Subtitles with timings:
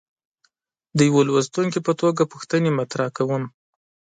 [0.97, 3.43] د یوه لوستونکي په توګه پوښتنې مطرح کوم.